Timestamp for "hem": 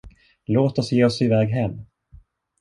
1.49-1.81